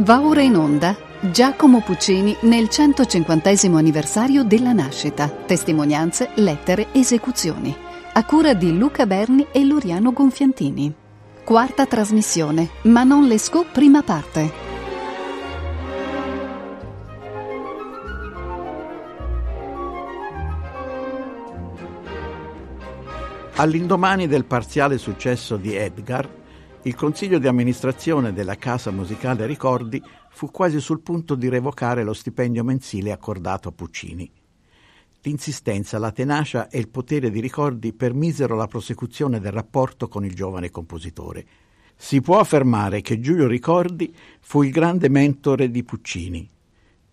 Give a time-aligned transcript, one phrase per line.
[0.00, 5.28] Va ora in onda Giacomo Puccini nel 150 anniversario della nascita.
[5.28, 7.74] Testimonianze, lettere, esecuzioni.
[8.12, 10.94] A cura di Luca Berni e Loriano Gonfiantini.
[11.42, 12.68] Quarta trasmissione.
[12.82, 14.52] Manon Lescaut, prima parte.
[23.56, 26.28] All'indomani del parziale successo di Edgar,
[26.88, 32.14] il consiglio di amministrazione della Casa Musicale Ricordi fu quasi sul punto di revocare lo
[32.14, 34.30] stipendio mensile accordato a Puccini.
[35.20, 40.34] L'insistenza, la tenacia e il potere di Ricordi permisero la prosecuzione del rapporto con il
[40.34, 41.44] giovane compositore.
[41.94, 46.48] Si può affermare che Giulio Ricordi fu il grande mentore di Puccini.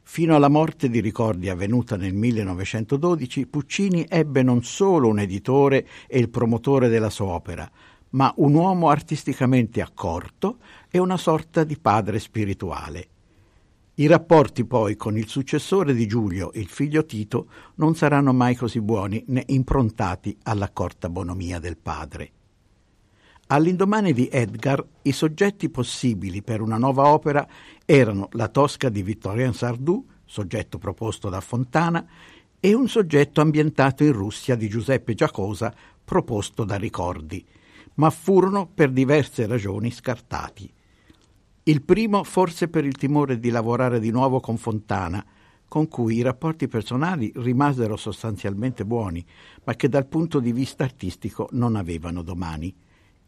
[0.04, 6.18] Fino alla morte di Ricordi avvenuta nel 1912, Puccini ebbe non solo un editore e
[6.18, 7.70] il promotore della sua opera,
[8.16, 10.58] ma un uomo artisticamente accorto
[10.90, 13.08] e una sorta di padre spirituale.
[13.96, 18.82] I rapporti poi con il successore di Giulio, il figlio Tito, non saranno mai così
[18.82, 22.32] buoni né improntati all'accorta bonomia del padre.
[23.48, 27.48] All'indomani di Edgar, i soggetti possibili per una nuova opera
[27.86, 32.06] erano la Tosca di Victorien Sardou, soggetto proposto da Fontana,
[32.60, 37.46] e un soggetto ambientato in Russia di Giuseppe Giacosa, proposto da Ricordi,
[37.96, 40.72] ma furono per diverse ragioni scartati.
[41.64, 45.26] Il primo forse per il timore di lavorare di nuovo con Fontana,
[45.68, 49.26] con cui i rapporti personali rimasero sostanzialmente buoni,
[49.64, 52.74] ma che dal punto di vista artistico non avevano domani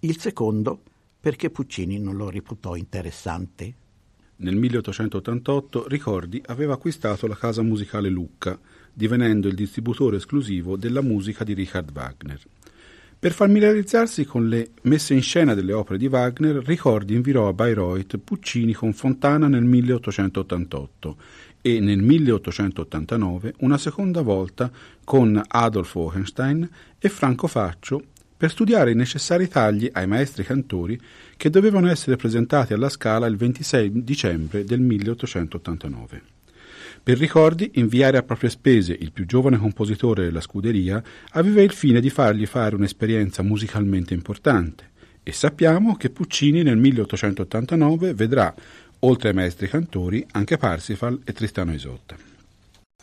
[0.02, 0.82] il secondo
[1.20, 3.74] perché Puccini non lo reputò interessante.
[4.38, 8.60] Nel 1888 Ricordi aveva acquistato la casa musicale Lucca,
[8.94, 12.40] divenendo il distributore esclusivo della musica di Richard Wagner.
[13.20, 18.18] Per familiarizzarsi con le messe in scena delle opere di Wagner, Ricordi inviò a Bayreuth
[18.20, 21.18] Puccini con Fontana nel 1888
[21.60, 24.70] e nel 1889 una seconda volta
[25.04, 26.70] con Adolf Hohenstein
[27.00, 28.04] e Franco Faccio
[28.38, 31.02] per studiare i necessari tagli ai maestri cantori
[31.38, 36.37] che dovevano essere presentati alla Scala il 26 dicembre del 1889.
[37.08, 42.02] Per ricordi, inviare a proprie spese il più giovane compositore della scuderia aveva il fine
[42.02, 44.90] di fargli fare un'esperienza musicalmente importante
[45.24, 48.54] e sappiamo che Puccini nel 1889 vedrà,
[49.00, 52.18] oltre ai maestri cantori, anche Parsifal e Tristano Isotta.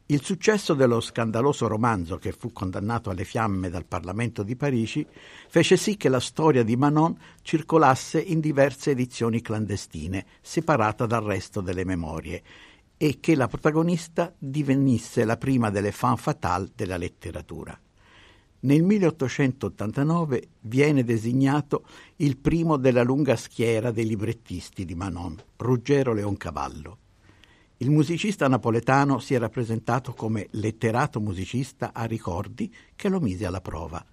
[0.04, 5.06] Il successo dello scandaloso romanzo, che fu condannato alle fiamme dal Parlamento di Parigi,
[5.48, 11.62] fece sì che la storia di Manon circolasse in diverse edizioni clandestine, separata dal resto
[11.62, 12.42] delle memorie,
[12.98, 17.80] e che la protagonista divenisse la prima delle fan fatale della letteratura.
[18.62, 21.82] Nel 1889 viene designato
[22.16, 26.98] il primo della lunga schiera dei librettisti di Manon, Ruggero Leoncavallo.
[27.78, 33.62] Il musicista napoletano si era presentato come letterato musicista a ricordi che lo mise alla
[33.62, 34.04] prova.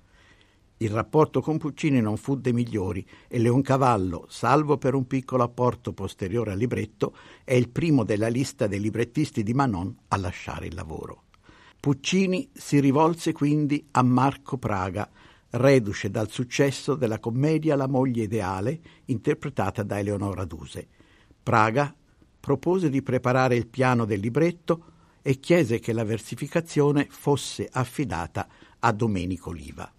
[0.77, 5.91] Il rapporto con Puccini non fu dei migliori e Leoncavallo, salvo per un piccolo apporto
[5.91, 10.75] posteriore al libretto, è il primo della lista dei librettisti di Manon a lasciare il
[10.75, 11.23] lavoro.
[11.79, 15.09] Puccini si rivolse quindi a Marco Praga,
[15.51, 20.87] reduce dal successo della commedia La moglie ideale, interpretata da Eleonora Duse.
[21.41, 21.95] Praga
[22.39, 24.83] propose di preparare il piano del libretto
[25.21, 28.47] e chiese che la versificazione fosse affidata
[28.79, 29.91] a Domenico Liva.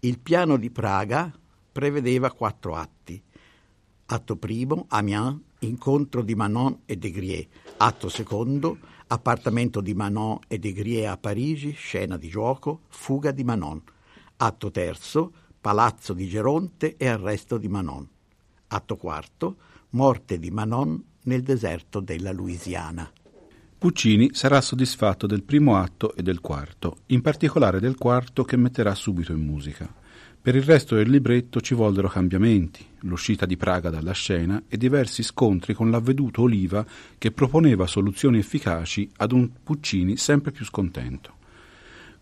[0.00, 1.32] Il piano di Praga
[1.72, 3.22] prevedeva quattro atti.
[4.06, 7.48] Atto primo, Amiens, incontro di Manon e De Grie.
[7.78, 8.78] Atto secondo,
[9.14, 13.80] appartamento di Manon e De Grie a Parigi, scena di gioco, fuga di Manon.
[14.36, 18.06] Atto terzo, palazzo di Geronte e arresto di Manon.
[18.66, 19.56] Atto quarto,
[19.90, 23.10] morte di Manon nel deserto della Louisiana.
[23.78, 28.94] Puccini sarà soddisfatto del primo atto e del quarto, in particolare del quarto che metterà
[28.94, 30.02] subito in musica.
[30.44, 35.22] Per il resto del libretto ci vollero cambiamenti, l'uscita di Praga dalla scena e diversi
[35.22, 36.84] scontri con l'avveduto Oliva
[37.16, 41.32] che proponeva soluzioni efficaci ad un Puccini sempre più scontento.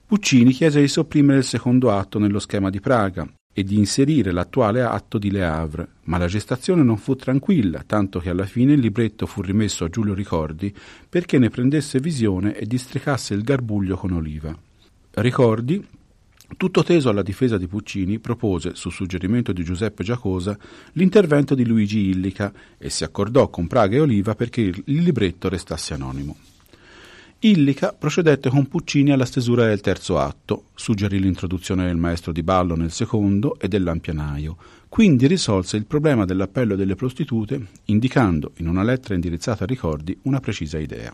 [0.06, 4.82] Puccini chiese di sopprimere il secondo atto nello schema di Praga e di inserire l'attuale
[4.82, 8.78] atto di Le Havre, ma la gestazione non fu tranquilla, tanto che alla fine il
[8.78, 10.72] libretto fu rimesso a Giulio Ricordi
[11.08, 14.56] perché ne prendesse visione e districasse il garbuglio con Oliva.
[15.14, 15.84] Ricordi
[16.56, 20.56] tutto teso alla difesa di Puccini, propose, su suggerimento di Giuseppe Giacosa,
[20.93, 25.94] l'intervento di Luigi Illica e si accordò con Praga e Oliva perché il libretto restasse
[25.94, 26.37] anonimo.
[27.44, 32.76] Illica procedette con Puccini alla stesura del terzo atto, suggerì l'introduzione del maestro di ballo
[32.76, 34.56] nel secondo e del lampianaio,
[34.88, 40.38] quindi risolse il problema dell'appello delle prostitute, indicando in una lettera indirizzata a Ricordi una
[40.38, 41.12] precisa idea.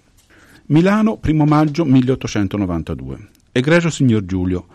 [0.67, 3.29] Milano, 1 maggio 1892.
[3.52, 4.67] Egregio signor Giulio,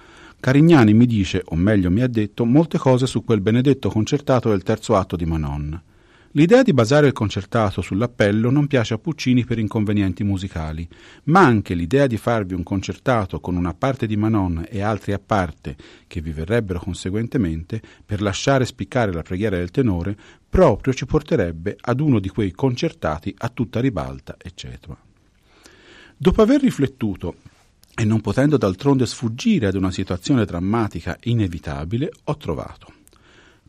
[0.43, 4.61] Carignani mi dice, o meglio mi ha detto, molte cose su quel benedetto concertato del
[4.61, 5.81] terzo atto di Manon.
[6.31, 10.85] L'idea di basare il concertato sull'appello non piace a Puccini per inconvenienti musicali,
[11.27, 15.21] ma anche l'idea di farvi un concertato con una parte di Manon e altri a
[15.25, 20.13] parte, che vi verrebbero conseguentemente, per lasciare spiccare la preghiera del tenore,
[20.49, 24.97] proprio ci porterebbe ad uno di quei concertati a tutta ribalta, eccetera.
[26.17, 27.35] Dopo aver riflettuto
[27.95, 32.93] e non potendo d'altronde sfuggire ad una situazione drammatica inevitabile, ho trovato.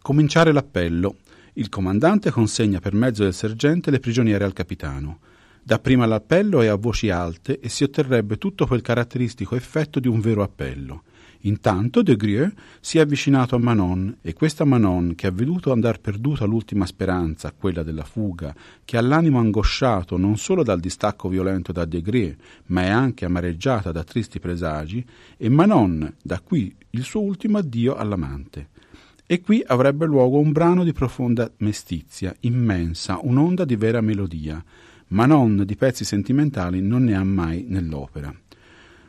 [0.01, 1.17] Cominciare l'appello.
[1.55, 5.21] Il comandante consegna per mezzo del sergente le prigioniere al capitano.
[5.63, 10.21] Dapprima l'appello e a voci alte e si otterrebbe tutto quel caratteristico effetto di un
[10.21, 11.05] vero appello.
[11.47, 16.01] Intanto De Grieux si è avvicinato a Manon e questa Manon, che ha veduto andar
[16.01, 18.55] perduta l'ultima speranza, quella della fuga,
[18.85, 22.37] che ha l'animo angosciato non solo dal distacco violento da De Grieux,
[22.67, 25.05] ma è anche amareggiata da tristi presagi,
[25.37, 28.69] e Manon, da qui il suo ultimo addio all'amante.
[29.27, 34.63] E qui avrebbe luogo un brano di profonda mestizia, immensa, un'onda di vera melodia.
[35.09, 38.35] Manon di pezzi sentimentali non ne ha mai nell'opera.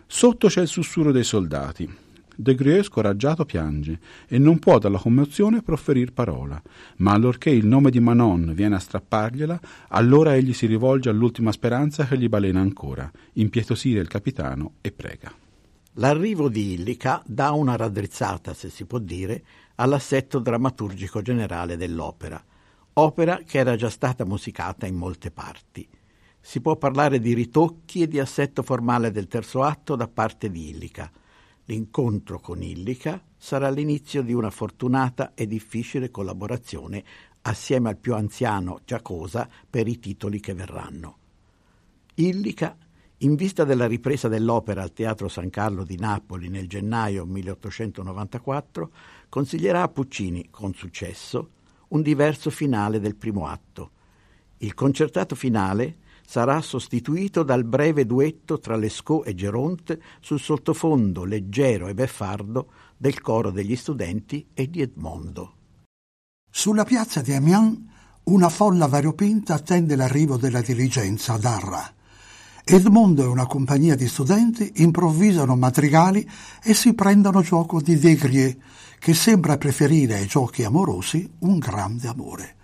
[0.05, 2.03] Sotto c'è il sussurro dei soldati,
[2.37, 6.61] De Grieux, scoraggiato, piange e non può dalla commozione profferir parola,
[6.97, 9.59] ma allorché il nome di Manon viene a strappargliela,
[9.89, 15.31] allora egli si rivolge all'ultima speranza che gli balena ancora, impietosire il capitano e prega.
[15.93, 19.43] L'arrivo di Illica dà una raddrizzata, se si può dire,
[19.75, 22.43] all'assetto drammaturgico generale dell'opera,
[22.93, 25.87] opera che era già stata musicata in molte parti.
[26.41, 30.69] Si può parlare di ritocchi e di assetto formale del terzo atto da parte di
[30.69, 31.09] Illica,
[31.65, 37.03] L'incontro con Illica sarà l'inizio di una fortunata e difficile collaborazione
[37.41, 41.17] assieme al più anziano Giacosa per i titoli che verranno.
[42.15, 42.77] Illica,
[43.19, 48.91] in vista della ripresa dell'opera al Teatro San Carlo di Napoli nel gennaio 1894,
[49.29, 51.49] consiglierà a Puccini, con successo,
[51.89, 53.91] un diverso finale del primo atto.
[54.57, 61.87] Il concertato finale sarà sostituito dal breve duetto tra Lescaut e Geronte sul sottofondo leggero
[61.87, 65.53] e beffardo del coro degli studenti e di Edmondo.
[66.49, 67.79] Sulla piazza di Amiens
[68.25, 71.93] una folla variopinta attende l'arrivo della diligenza ad Arra.
[72.63, 76.27] Edmondo e una compagnia di studenti improvvisano madrigali
[76.63, 78.57] e si prendono gioco di Degrier,
[78.97, 82.54] che sembra preferire ai giochi amorosi un grande amore.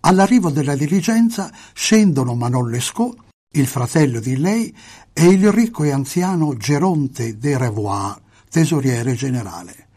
[0.00, 3.16] All'arrivo della diligenza scendono Manon Lescaut,
[3.50, 4.74] il fratello di lei,
[5.12, 9.88] e il ricco e anziano Geronte de Revoir, tesoriere generale.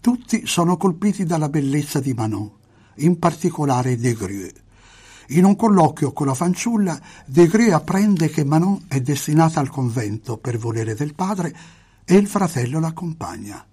[0.00, 2.50] Tutti sono colpiti dalla bellezza di Manon,
[2.96, 4.52] in particolare De Grieux.
[5.28, 10.36] In un colloquio con la fanciulla, De Grieux apprende che Manon è destinata al convento
[10.36, 11.54] per volere del padre
[12.04, 13.64] e il fratello l'accompagna.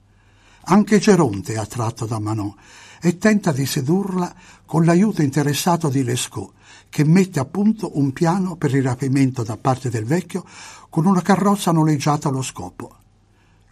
[0.65, 2.53] Anche Geronte è attratto da Manon
[3.01, 4.33] e tenta di sedurla
[4.71, 6.53] con l'aiuto interessato di Lescaut,
[6.87, 10.45] che mette a punto un piano per il rapimento da parte del vecchio
[10.89, 12.95] con una carrozza noleggiata allo scopo.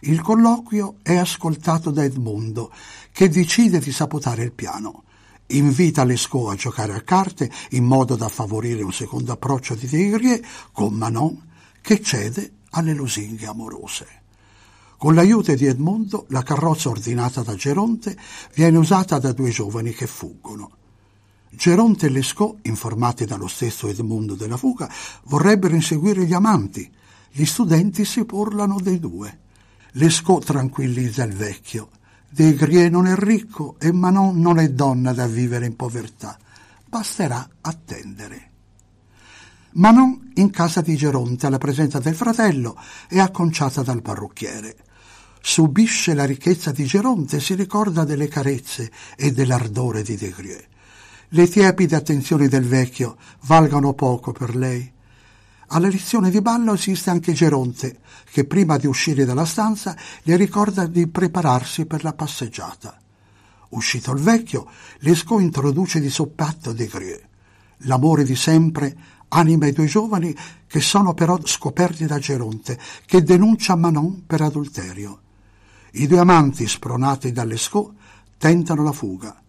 [0.00, 2.70] Il colloquio è ascoltato da Edmondo,
[3.12, 5.04] che decide di sabotare il piano.
[5.46, 10.38] Invita Lescaut a giocare a carte in modo da favorire un secondo approccio di Tigrier
[10.70, 11.48] con Manon,
[11.80, 14.06] che cede alle lusinghe amorose.
[14.98, 18.14] Con l'aiuto di Edmondo, la carrozza ordinata da Geronte
[18.54, 20.72] viene usata da due giovani che fuggono.
[21.52, 24.88] Geronte e Lescaut, informati dallo stesso Edmondo della fuga,
[25.24, 26.88] vorrebbero inseguire gli amanti.
[27.32, 29.38] Gli studenti si parlano dei due.
[29.92, 31.90] Lescaut tranquillizza il vecchio.
[32.28, 36.38] De Grie non è ricco e Manon non è donna da vivere in povertà.
[36.86, 38.50] Basterà attendere.
[39.72, 42.76] Manon in casa di Geronte alla presenza del fratello
[43.08, 44.76] è acconciata dal parrucchiere.
[45.42, 50.66] subisce la ricchezza di Geronte e si ricorda delle carezze e dell'ardore di Desgrieux.
[51.32, 54.90] Le tiepide attenzioni del vecchio valgono poco per lei.
[55.68, 58.00] Alla lezione di ballo assiste anche Geronte,
[58.32, 62.98] che prima di uscire dalla stanza le ricorda di prepararsi per la passeggiata.
[63.68, 64.66] Uscito il vecchio,
[64.98, 67.22] Lescaut introduce di soppatto Desgrieux.
[67.84, 68.96] L'amore di sempre
[69.28, 75.20] anima i due giovani che sono però scoperti da Geronte, che denuncia Manon per adulterio.
[75.92, 77.92] I due amanti, spronati dall'Escaut,
[78.36, 79.40] tentano la fuga.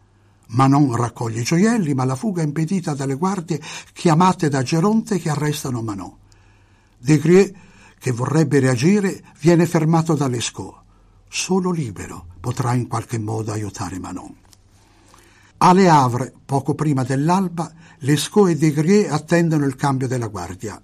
[0.53, 3.62] Manon raccoglie i gioielli, ma la fuga è impedita dalle guardie
[3.93, 6.13] chiamate da Geronte che arrestano Manon.
[6.98, 7.51] Desgrieux,
[7.98, 10.79] che vorrebbe reagire, viene fermato dall'Escaut.
[11.29, 14.36] Solo libero potrà in qualche modo aiutare Manon.
[15.58, 20.81] A Le Havre, poco prima dell'alba, Lescaut e Desgrieux attendono il cambio della guardia.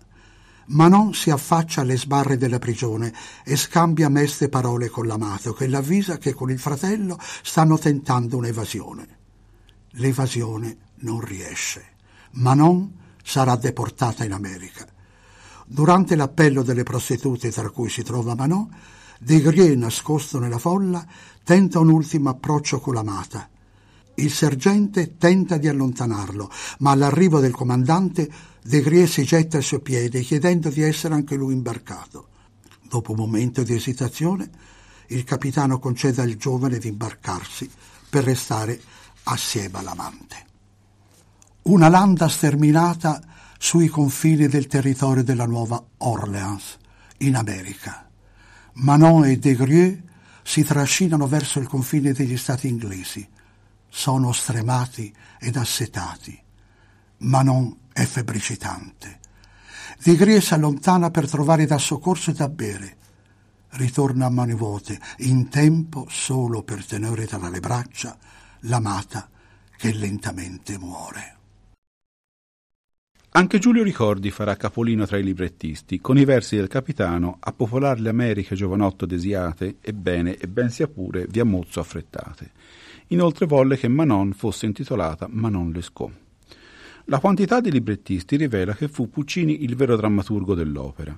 [0.67, 6.17] Manon si affaccia alle sbarre della prigione e scambia meste parole con l'amato, che l'avvisa
[6.17, 9.16] che con il fratello stanno tentando un'evasione.
[9.91, 11.95] L'evasione non riesce.
[12.31, 14.85] Manon sarà deportata in America.
[15.65, 18.69] Durante l'appello delle prostitute, tra cui si trova Manon,
[19.19, 21.05] Desgrieux, nascosto nella folla,
[21.43, 23.49] tenta un ultimo approccio con l'amata.
[24.15, 28.29] Il sergente tenta di allontanarlo, ma all'arrivo del comandante
[28.63, 32.27] Desgrieux si getta ai suoi piedi chiedendo di essere anche lui imbarcato.
[32.87, 34.49] Dopo un momento di esitazione,
[35.07, 37.69] il capitano concede al giovane di imbarcarsi
[38.09, 38.79] per restare
[39.27, 40.45] assieme all'amante.
[41.63, 43.21] Una landa sterminata
[43.57, 46.77] sui confini del territorio della Nuova Orleans,
[47.19, 48.07] in America.
[48.73, 49.99] Manon e Desgrieux
[50.43, 53.27] si trascinano verso il confine degli stati inglesi
[53.89, 56.39] sono stremati ed assetati,
[57.19, 59.19] ma non è febbricitante.
[60.03, 62.95] Digrie si allontana per trovare da soccorso e da bere.
[63.69, 68.15] Ritorna a mani vuote, in tempo solo per tenere tra le braccia
[68.61, 69.29] l'amata
[69.77, 71.35] che lentamente muore.
[73.31, 77.99] Anche Giulio Ricordi farà capolino tra i librettisti, con i versi del capitano a popolar
[77.99, 82.51] le Americhe giovanotto desiate, ebbene e ben sia pure via mozzo affrettate.
[83.09, 86.11] Inoltre volle che Manon fosse intitolata Manon Lescaut.
[87.05, 91.17] La quantità di librettisti rivela che fu Puccini il vero drammaturgo dell'opera.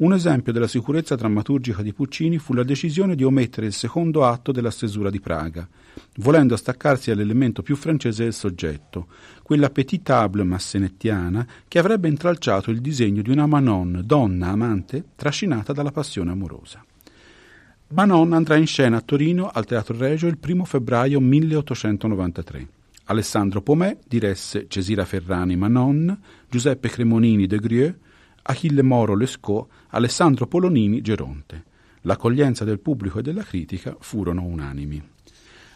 [0.00, 4.50] Un esempio della sicurezza drammaturgica di Puccini fu la decisione di omettere il secondo atto
[4.50, 5.68] della stesura di Praga,
[6.16, 9.08] volendo staccarsi all'elemento più francese del soggetto,
[9.42, 15.74] quella petite table massenettiana che avrebbe intralciato il disegno di una Manon, donna amante, trascinata
[15.74, 16.82] dalla passione amorosa.
[17.88, 22.68] Manon andrà in scena a Torino al Teatro Regio il 1 febbraio 1893.
[23.04, 27.94] Alessandro Pomè diresse Cesira Ferrani Manon, Giuseppe Cremonini De Grieux,
[28.50, 31.64] Achille Moro Lescaut, Alessandro Polonini Geronte.
[32.02, 35.00] L'accoglienza del pubblico e della critica furono unanimi.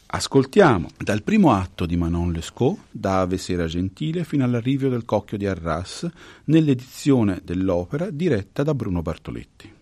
[0.06, 5.38] Ascoltiamo dal primo atto di Manon Lescaut, da Ave Sera Gentile, fino all'arrivio del Cocchio
[5.38, 6.08] di Arras,
[6.46, 9.73] nell'edizione dell'opera diretta da Bruno Bartoletti.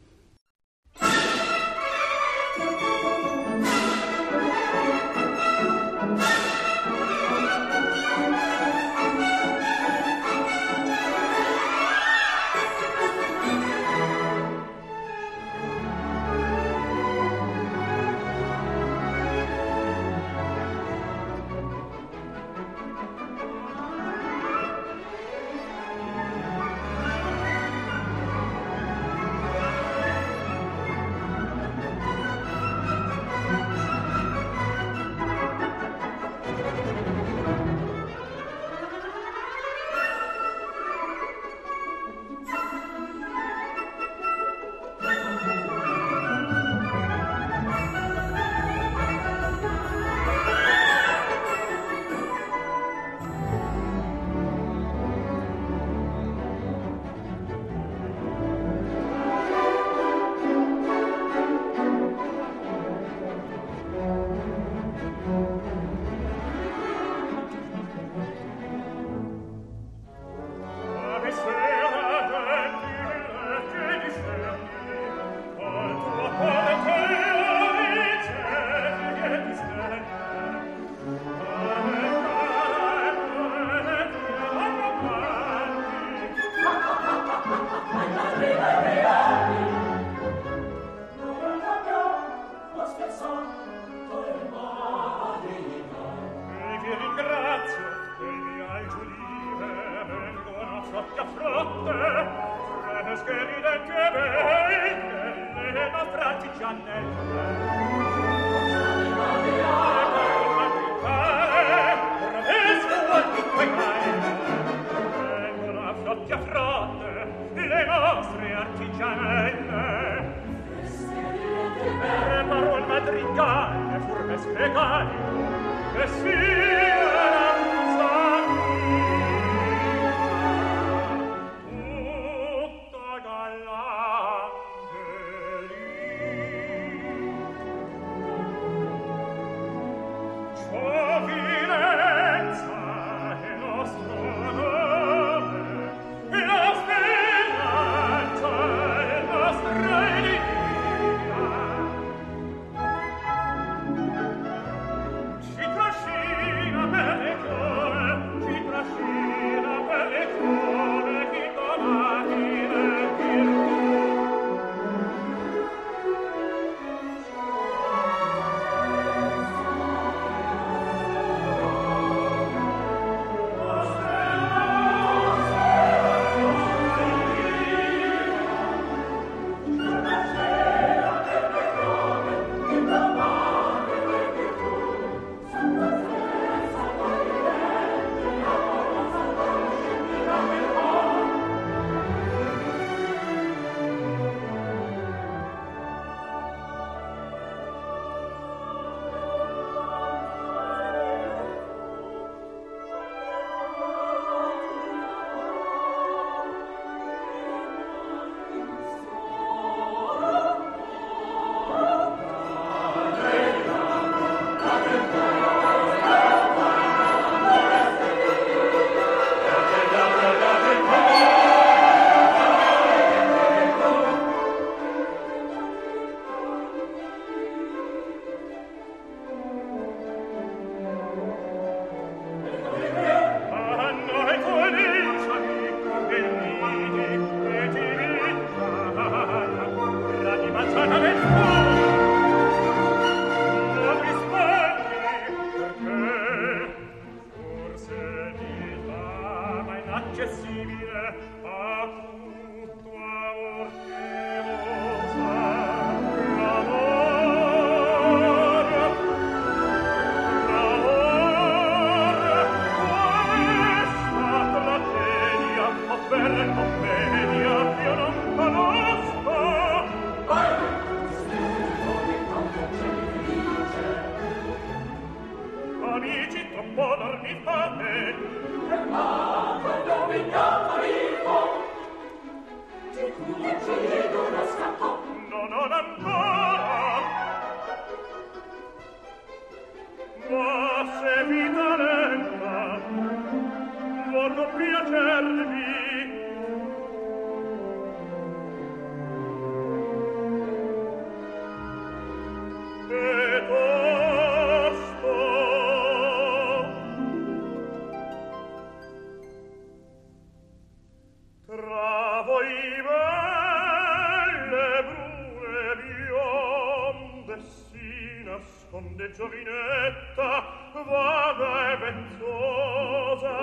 [318.25, 320.31] nasconde giovinetta
[320.73, 323.37] vaga e pensosa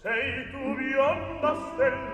[0.00, 2.07] sei tu bionda stella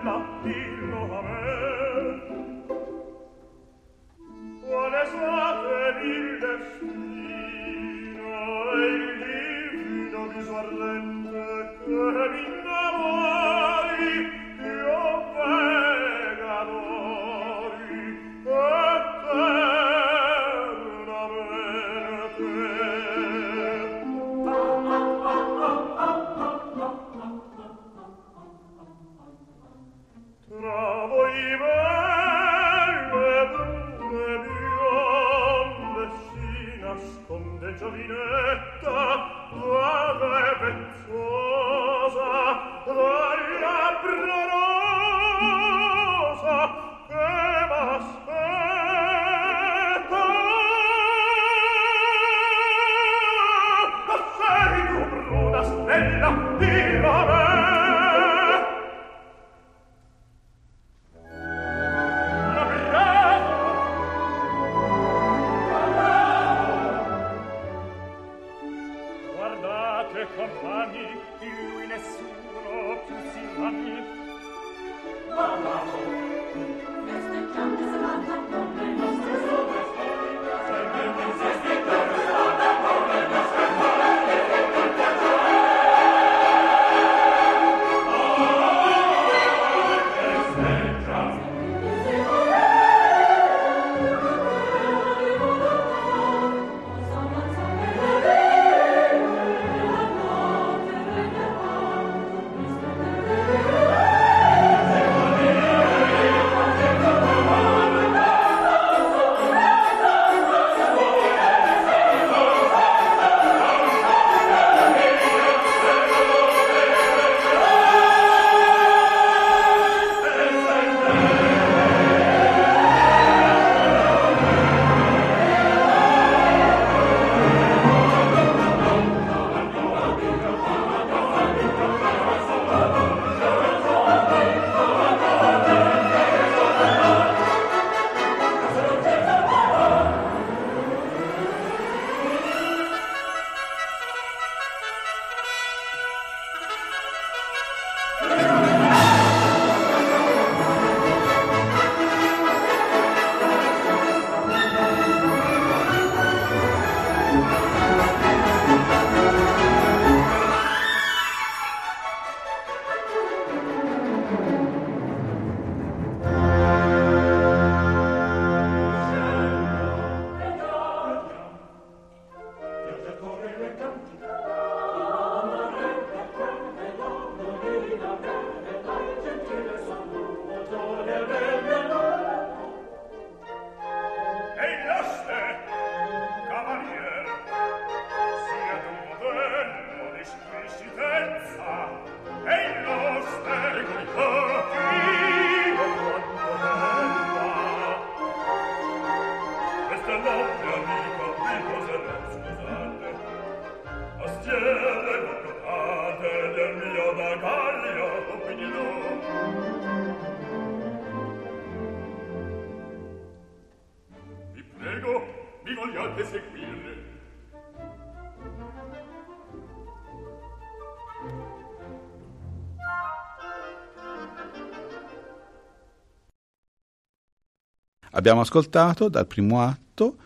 [228.24, 230.16] Abbiamo ascoltato dal primo atto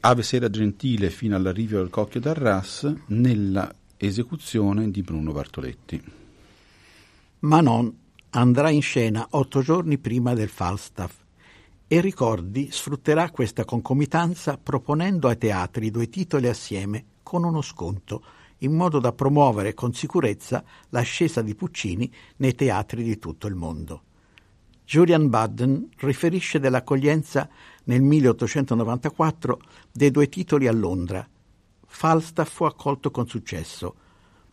[0.00, 6.02] Ave Sera Gentile fino all'arrivo del Cocchio d'Arras nella esecuzione di Bruno Bartoletti.
[7.40, 7.94] Manon
[8.30, 11.16] andrà in scena otto giorni prima del Falstaff
[11.86, 18.24] e Ricordi sfrutterà questa concomitanza proponendo ai teatri due titoli assieme con uno sconto,
[18.60, 24.04] in modo da promuovere con sicurezza l'ascesa di Puccini nei teatri di tutto il mondo.
[24.86, 27.48] Julian Budden riferisce dell'accoglienza
[27.84, 31.26] nel 1894 dei due titoli a Londra.
[31.86, 33.94] Falstaff fu accolto con successo,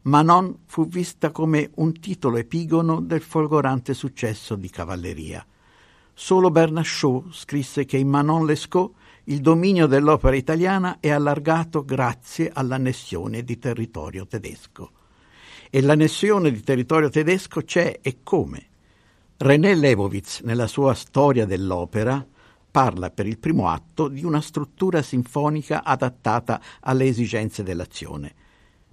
[0.04, 5.46] Manon fu vista come un titolo epigono del folgorante successo di cavalleria.
[6.14, 8.94] Solo Bernard Shaw scrisse che in Manon Lescaut
[9.26, 14.92] il dominio dell'opera italiana è allargato grazie all'annessione di territorio tedesco.
[15.70, 18.70] E l'annessione di territorio tedesco c'è e come?
[19.44, 22.24] René Leibowitz, nella sua storia dell'opera,
[22.70, 28.36] parla per il primo atto di una struttura sinfonica adattata alle esigenze dell'azione.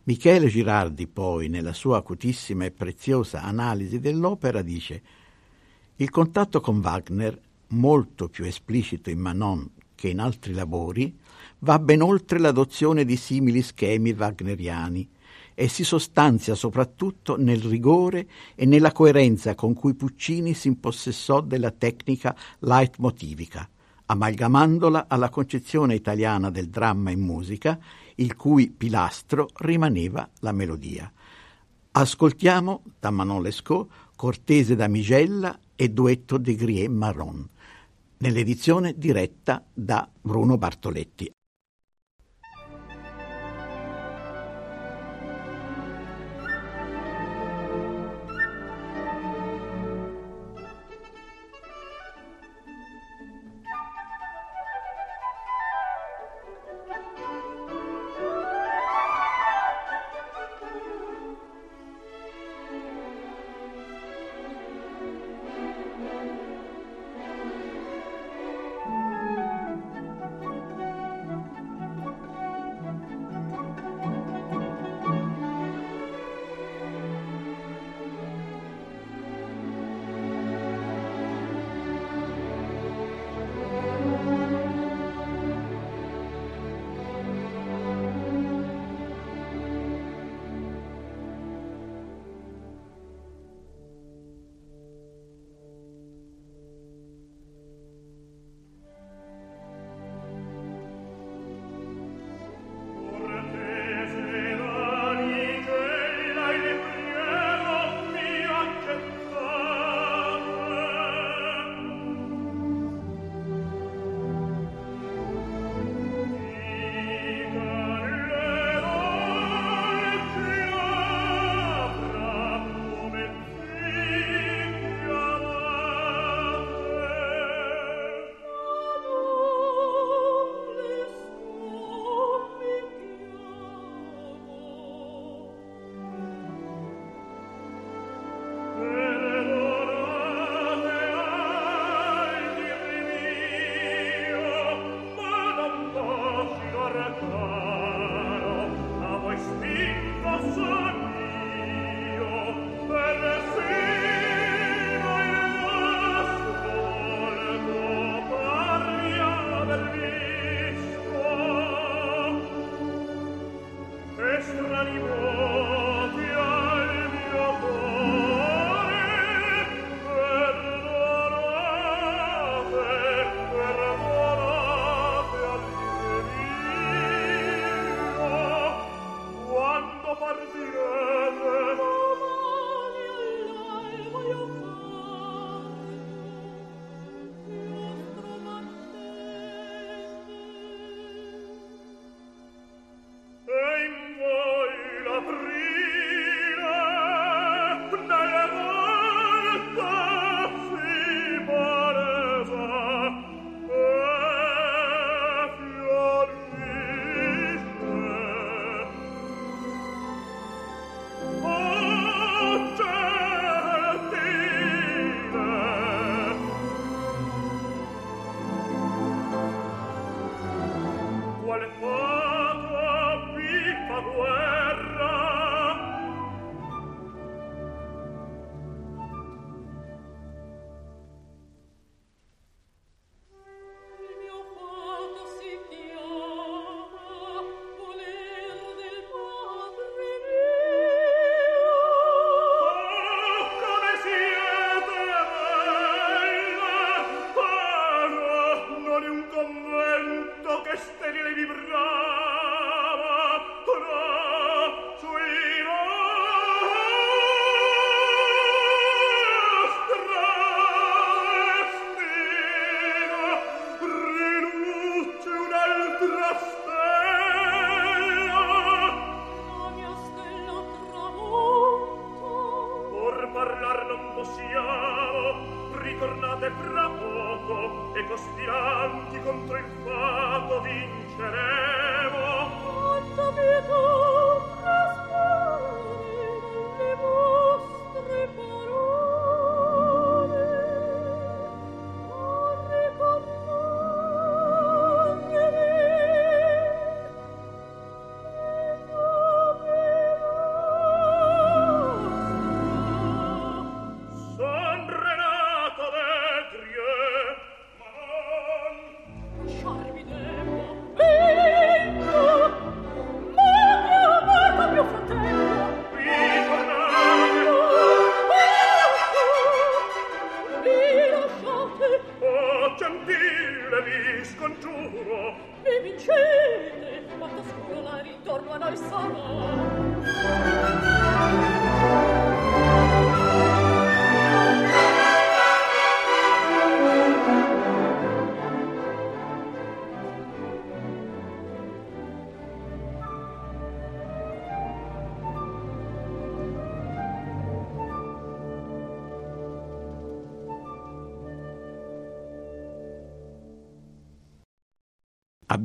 [0.04, 5.02] Michele Girardi poi, nella sua acutissima e preziosa analisi dell'opera, dice
[5.96, 7.38] il contatto con Wagner,
[7.72, 11.14] molto più esplicito in Manon che in altri lavori,
[11.58, 15.11] va ben oltre l'adozione di simili schemi wagneriani
[15.60, 21.72] e si sostanzia soprattutto nel rigore e nella coerenza con cui Puccini si impossessò della
[21.72, 23.68] tecnica leitmotivica,
[24.06, 27.76] amalgamandola alla concezione italiana del dramma in musica
[28.14, 31.12] il cui pilastro rimaneva la melodia.
[31.90, 37.44] Ascoltiamo da Manon Lescaut Cortese da Migella e duetto di Grie Marron,
[38.18, 41.32] nell'edizione diretta da Bruno Bartoletti.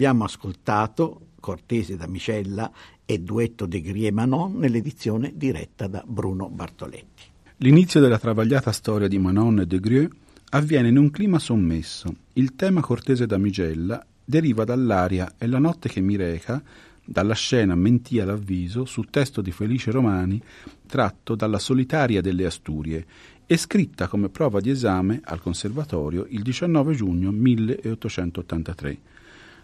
[0.03, 2.69] Abbiamo ascoltato Cortese da Micella
[3.05, 7.23] e Duetto de Grie Manon nell'edizione diretta da Bruno Bartoletti.
[7.59, 10.13] L'inizio della travagliata storia di Manon e de Grieux
[10.49, 12.13] avviene in un clima sommesso.
[12.33, 16.61] Il tema Cortese da Micella deriva dall'aria E la notte che mi reca,
[17.05, 20.37] dalla scena Mentia l'avviso, su testo di Felice Romani,
[20.85, 23.05] tratto dalla Solitaria delle Asturie
[23.45, 29.12] e scritta come prova di esame al Conservatorio il 19 giugno 1883.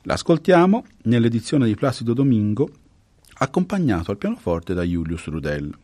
[0.04, 2.70] L'ascoltiamo nell'edizione di Placido Domingo,
[3.40, 5.78] accompagnato al pianoforte da Julius Rudel.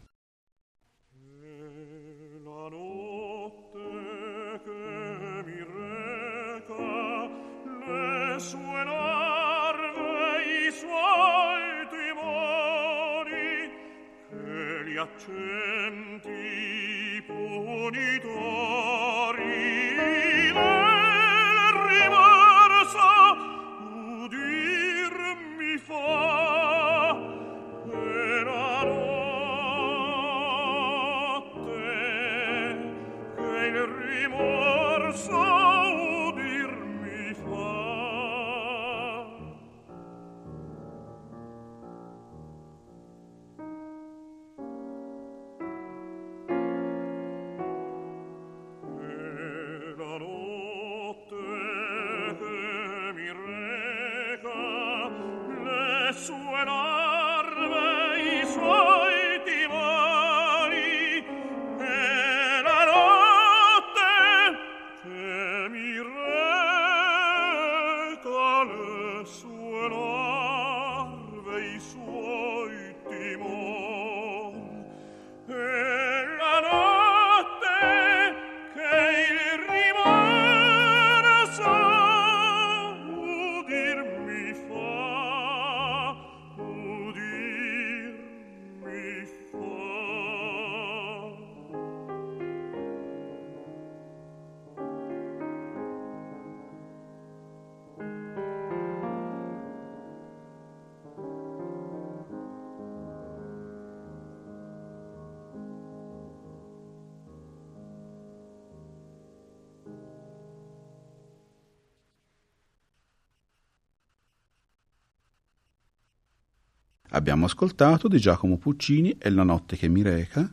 [117.16, 120.52] Abbiamo ascoltato di Giacomo Puccini e La notte che mi reca.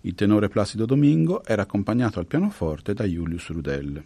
[0.00, 4.02] Il tenore Placido Domingo era accompagnato al pianoforte da Julius Rudel.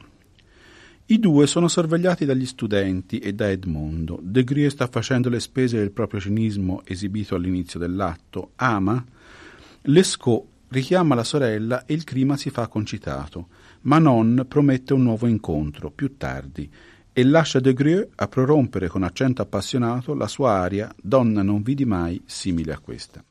[1.07, 4.19] I due sono sorvegliati dagli studenti e da Edmondo.
[4.21, 8.51] De Grie sta facendo le spese del proprio cinismo esibito all'inizio dell'atto.
[8.57, 9.03] Ama.
[9.85, 13.49] Lescaut richiama la sorella e il clima si fa concitato.
[13.83, 16.71] Manon promette un nuovo incontro, più tardi
[17.19, 21.87] e lascia De Grieux a prorompere con accento appassionato la sua aria Donna non vidi
[21.87, 23.25] mai simile a questa.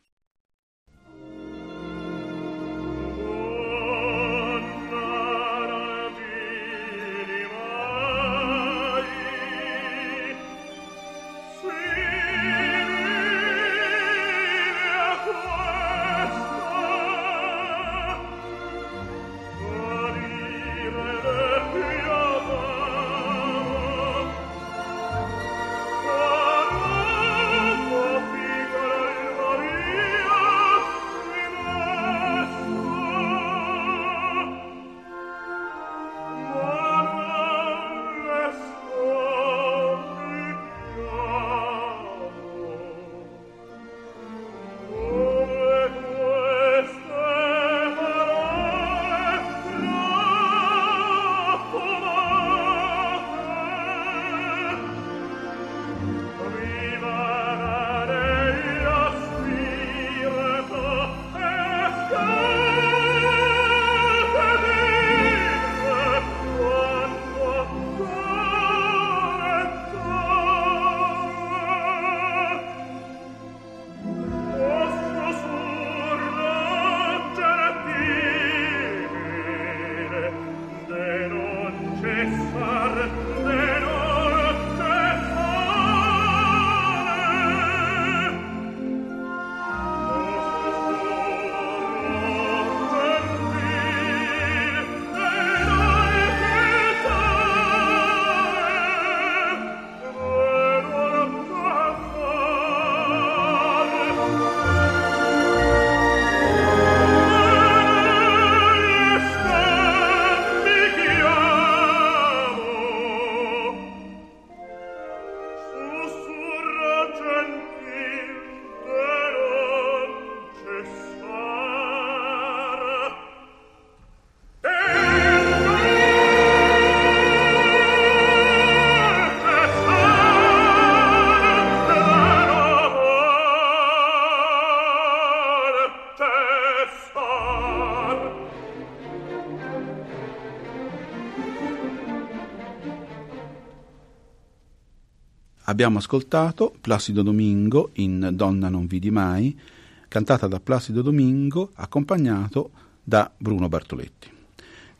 [145.75, 149.59] Abbiamo ascoltato Placido Domingo in Donna non vidi mai,
[150.07, 152.71] cantata da Placido Domingo, accompagnato
[153.03, 154.31] da Bruno Bartoletti.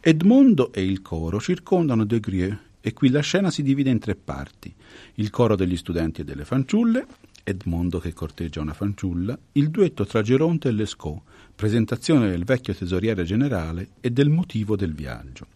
[0.02, 4.16] Edmondo e il coro circondano De Grieux e qui la scena si divide in tre
[4.16, 4.76] parti.
[5.14, 7.06] Il coro degli studenti e delle fanciulle,
[7.46, 11.22] Edmondo che corteggia una fanciulla, il duetto tra Geronte e Lescaut,
[11.56, 15.48] presentazione del vecchio tesoriere generale e del motivo del viaggio.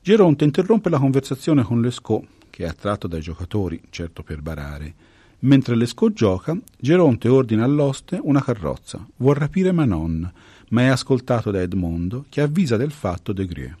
[0.00, 4.94] Geronte interrompe la conversazione con Lescaut che è attratto dai giocatori, certo per barare.
[5.40, 9.06] Mentre Lescaut gioca, Geronte ordina all'oste una carrozza.
[9.16, 10.30] Vuol rapire Manon,
[10.70, 13.74] ma è ascoltato da Edmondo, che avvisa del fatto De Grieux.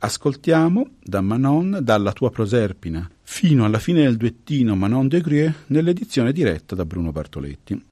[0.00, 6.32] Ascoltiamo da Manon, dalla tua Proserpina, fino alla fine del duettino Manon De Grieux nell'edizione
[6.32, 7.87] diretta da Bruno Bartoletti.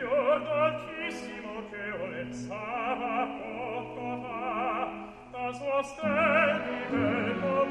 [0.00, 5.08] fior dolcissimo che olezzava poco fa.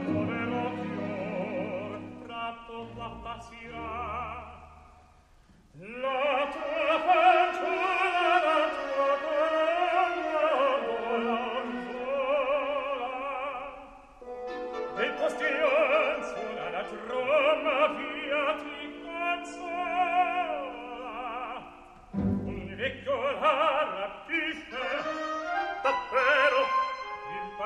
[0.06, 3.92] Povero fior ratto la passirà
[6.02, 6.79] la tua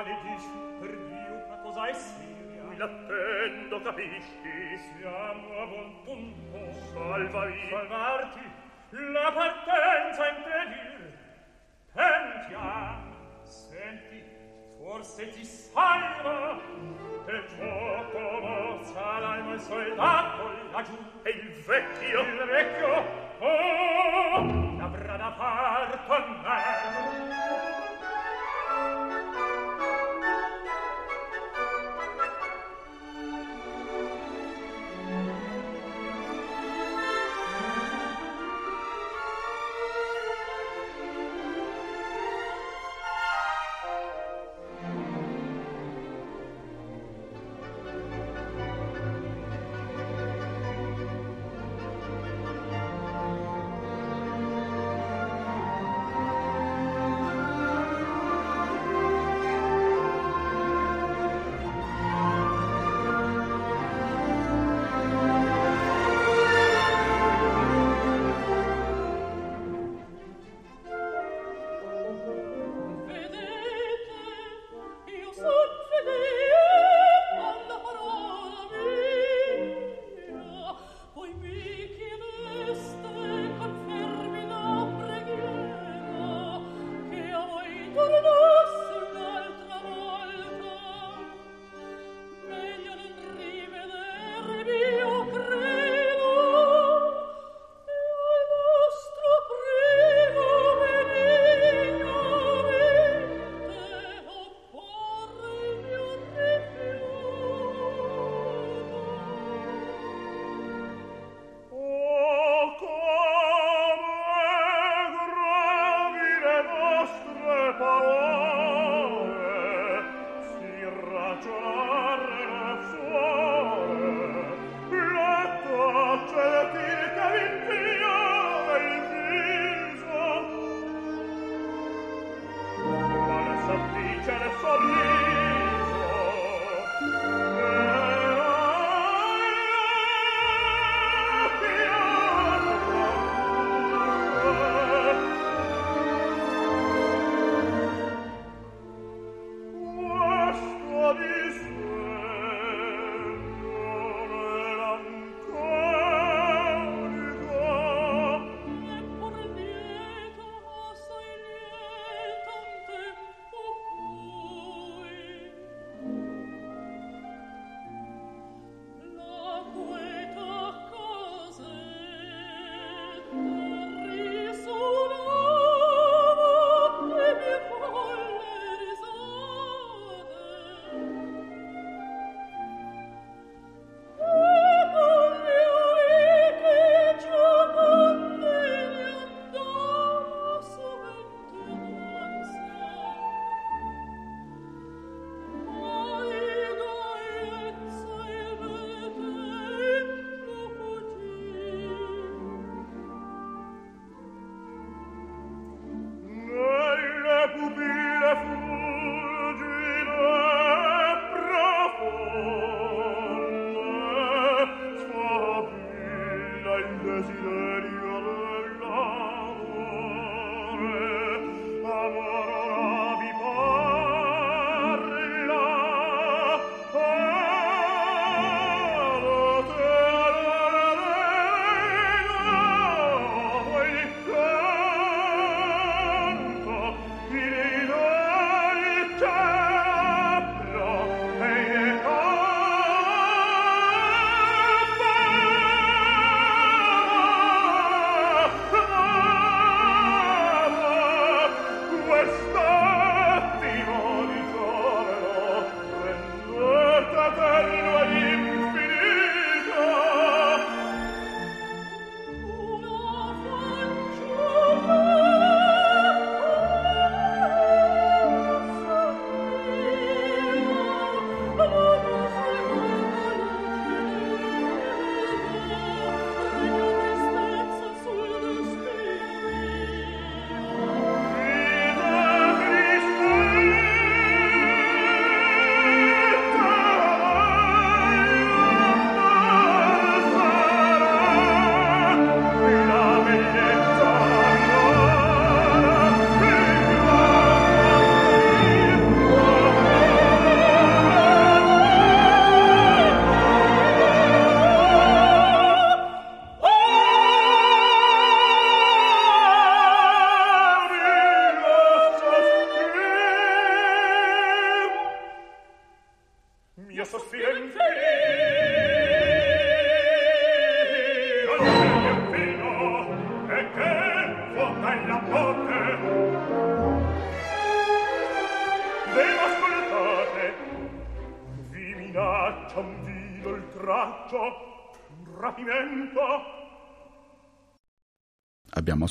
[0.03, 0.49] male dici
[0.79, 4.77] per Dio la cosa è seria qui l'attendo capisci?
[4.97, 6.71] siamo a buon punto.
[6.93, 8.51] Salvami salvarti
[8.89, 11.17] la partenza impedir
[11.93, 13.01] pentia
[13.43, 14.23] senti
[14.77, 16.59] forse ti salva.
[17.25, 22.21] E gioco mozza l'alma il soldato laggiù e il vecchio?
[22.21, 23.05] Il vecchio
[23.39, 27.42] oh l'avrà da far tornare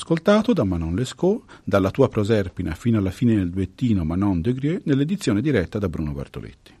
[0.03, 4.81] ascoltato da Manon Lescaut, dalla tua Proserpina fino alla fine del duettino Manon de Grieux,
[4.83, 6.73] nell'edizione diretta da Bruno Bartoletti.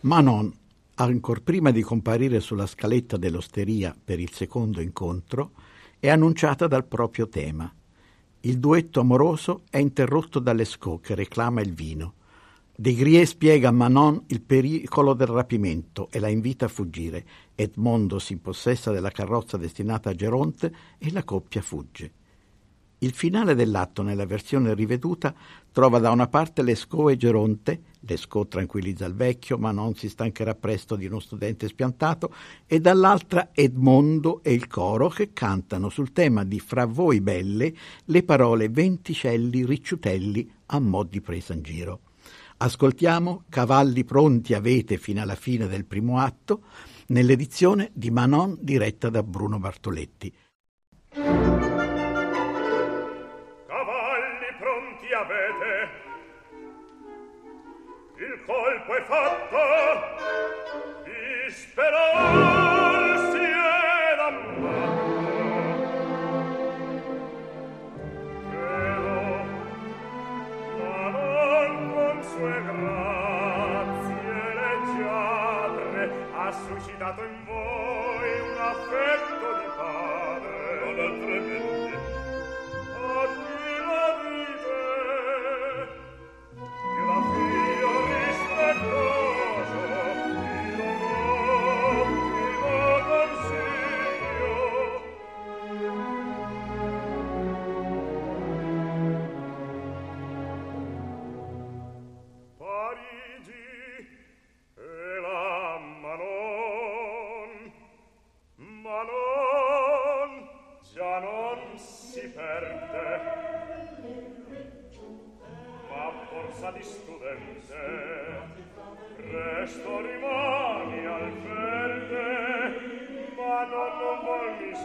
[0.00, 0.50] Manon,
[0.94, 5.50] ancor prima di comparire sulla scaletta dell'osteria per il secondo incontro,
[5.98, 7.70] è annunciata dal proprio tema.
[8.40, 12.14] Il duetto amoroso è interrotto da Lescaut che reclama il vino.
[12.76, 17.24] De Grieux spiega a Manon il pericolo del rapimento e la invita a fuggire.
[17.54, 22.12] Edmondo si impossessa della carrozza destinata a Geronte e la coppia fugge.
[22.98, 25.32] Il finale dell'atto, nella versione riveduta,
[25.70, 30.56] trova da una parte Lescaut e Geronte, Lescaut tranquillizza il vecchio, ma non si stancherà
[30.56, 32.34] presto di uno studente spiantato,
[32.66, 37.72] e dall'altra Edmondo e il coro che cantano sul tema di Fra voi belle
[38.06, 42.00] le parole venticelli, ricciutelli a mo' di presa in giro.
[42.56, 46.62] Ascoltiamo Cavalli pronti avete fino alla fine del primo atto
[47.08, 50.32] nell'edizione di Manon diretta da Bruno Bartoletti.
[51.10, 51.66] Cavalli
[54.58, 56.02] pronti avete.
[58.16, 59.58] Il colpo è fatto.
[61.46, 62.53] Disperarsi
[76.84, 79.33] suscitato in voi un affetto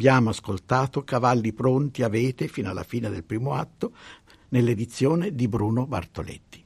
[0.00, 3.94] Abbiamo ascoltato Cavalli pronti avete fino alla fine del primo atto
[4.48, 6.64] nell'edizione di Bruno Bartoletti.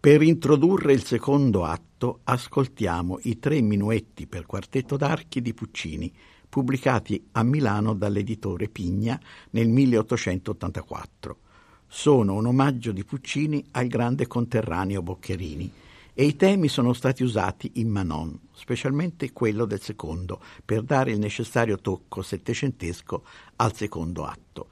[0.00, 6.12] Per introdurre il secondo atto ascoltiamo i tre minuetti per quartetto d'archi di Puccini,
[6.48, 9.16] pubblicati a Milano dall'editore Pigna
[9.50, 11.38] nel 1884.
[11.86, 15.72] Sono un omaggio di Puccini al grande conterraneo Boccherini
[16.20, 21.20] e i temi sono stati usati in Manon, specialmente quello del secondo, per dare il
[21.20, 24.68] necessario tocco settecentesco al secondo atto.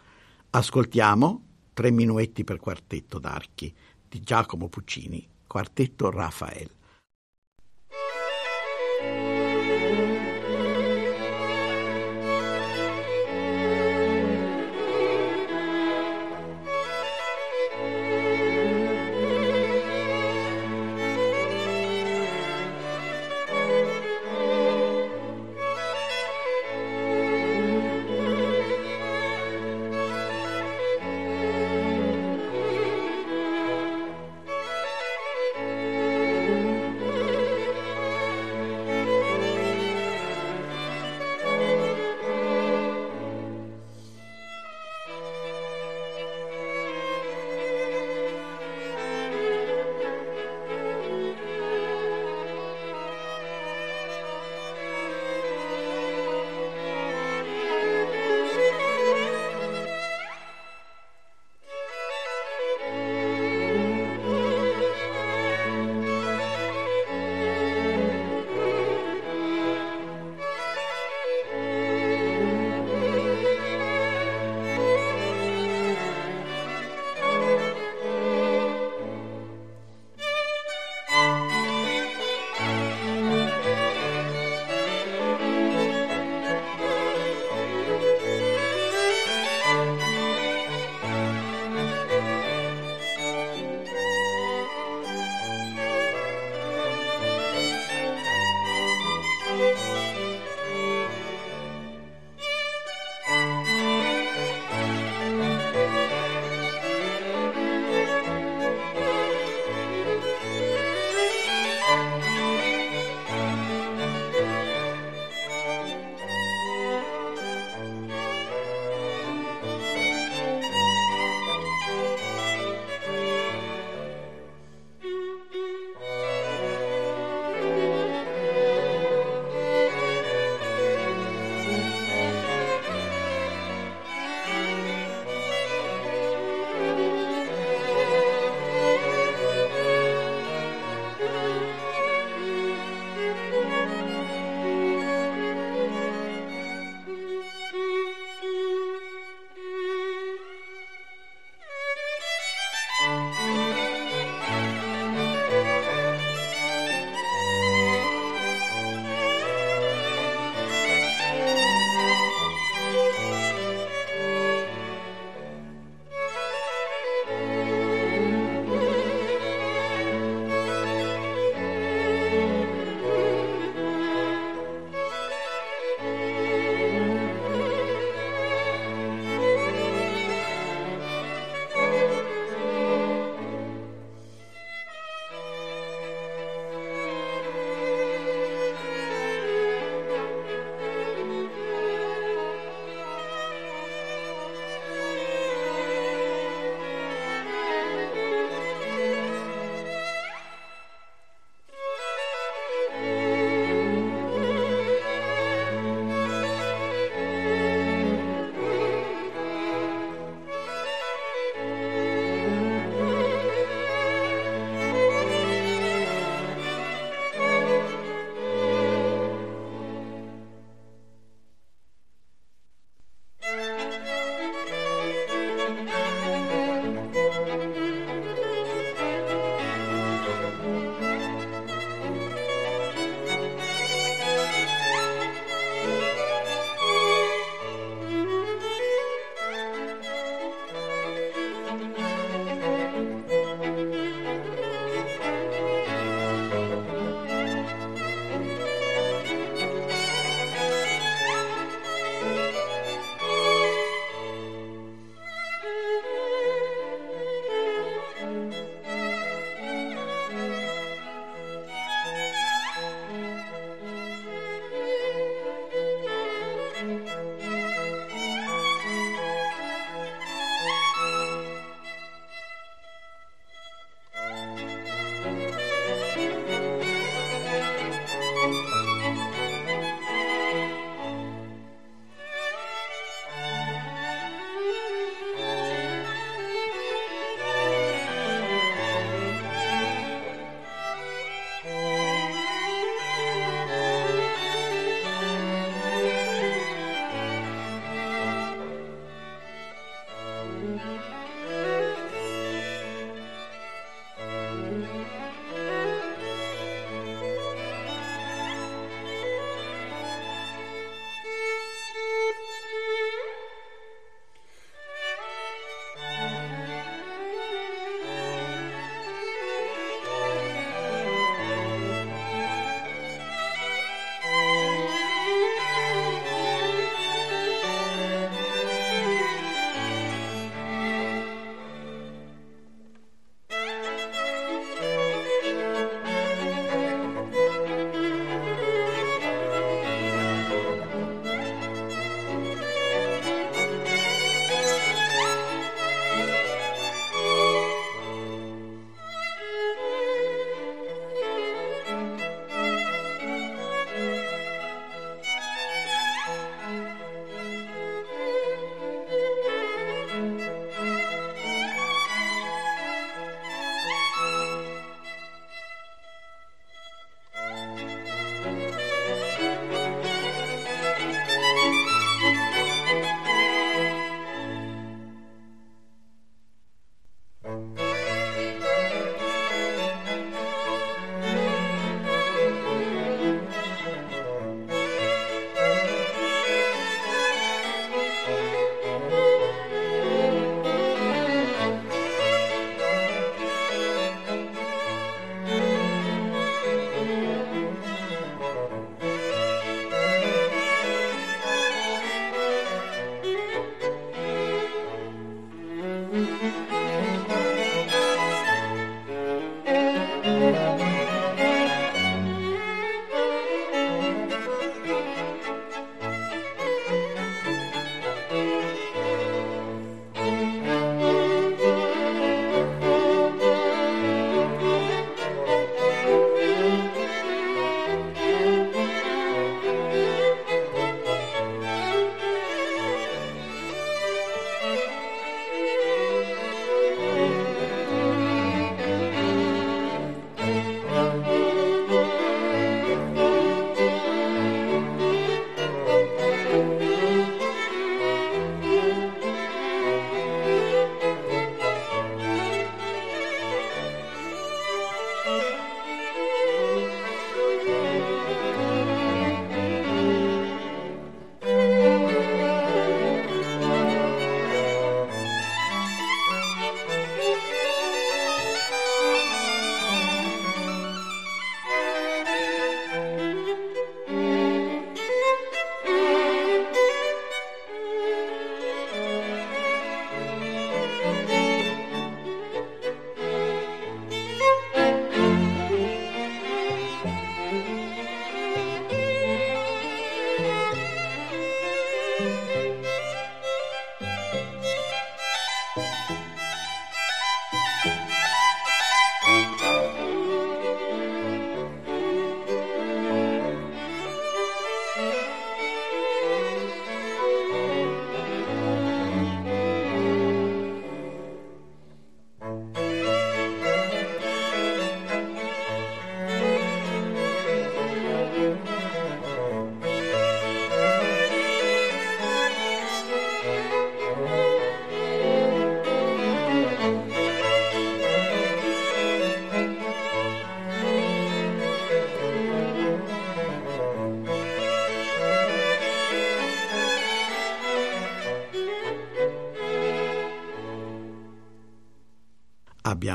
[0.50, 1.42] Ascoltiamo
[1.72, 3.72] Tre minuetti per quartetto d'archi
[4.08, 6.75] di Giacomo Puccini, quartetto Rafael.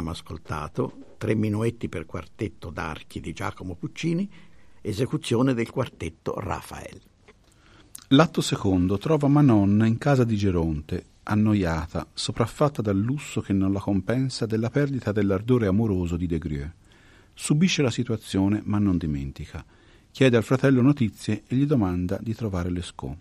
[0.02, 4.28] Abbiamo ascoltato tre minuetti per quartetto d'archi di Giacomo Puccini,
[4.82, 7.00] esecuzione del quartetto Rafael.
[8.08, 13.80] L'atto secondo trova Manon in casa di Geronte, annoiata, sopraffatta dal lusso che non la
[13.80, 16.72] compensa della perdita dell'ardore amoroso di De Grieux.
[17.36, 19.64] Subisce la situazione ma non dimentica.
[20.10, 23.18] Chiede al fratello notizie e gli domanda di trovare Lescaut.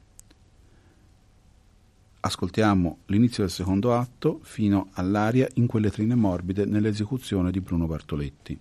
[2.22, 8.60] Ascoltiamo l'inizio del secondo atto fino all'aria in quelle trine morbide nell'esecuzione di Bruno Bartoletti.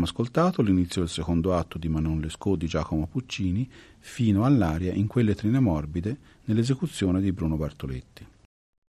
[0.00, 5.06] Abbiamo ascoltato l'inizio del secondo atto di Manon Lescaut di Giacomo Puccini fino all'aria in
[5.06, 8.26] quelle trine morbide nell'esecuzione di Bruno Bartoletti.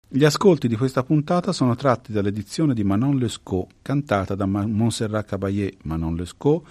[0.08, 5.76] Gli ascolti di questa puntata sono tratti dall'edizione di Manon Lescaut cantata da Montserrat Caballé
[5.82, 6.66] Manon Lescaut,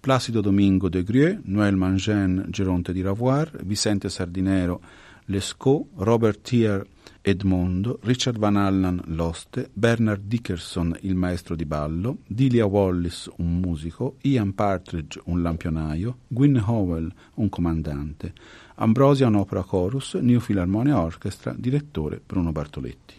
[0.00, 4.80] Placido Domingo de Grieux, Noël Mangin Geronte di Ravoir, Vicente Sardinero
[5.26, 6.82] Lescaut, Robert Thier
[7.24, 14.16] Edmondo, Richard Van Allen l'oste, Bernard Dickerson il maestro di ballo, Delia Wallis un musico,
[14.22, 18.32] Ian Partridge un lampionaio, Gwyn Howell un comandante,
[18.74, 23.14] Ambrosia un'opera chorus, New Philharmonia Orchestra, direttore Bruno Bartoletti.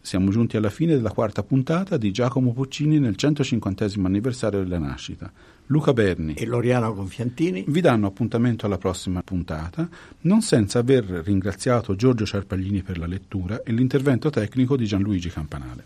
[0.00, 5.32] Siamo giunti alla fine della quarta puntata di Giacomo Puccini nel 150 anniversario della nascita.
[5.66, 6.34] Luca Berni.
[6.34, 9.88] E Loriano Gonfiantini vi danno appuntamento alla prossima puntata,
[10.22, 15.84] non senza aver ringraziato Giorgio Ciarpaglini per la lettura e l'intervento tecnico di Gianluigi Campanale.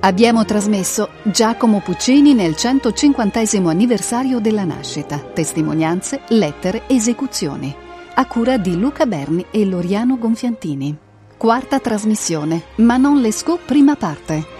[0.00, 7.83] Abbiamo trasmesso Giacomo Puccini nel 150 anniversario della nascita, testimonianze, lettere, esecuzioni
[8.14, 10.96] a cura di Luca Berni e Loriano Gonfiantini.
[11.36, 14.53] Quarta trasmissione, Manon Lescaut, prima parte.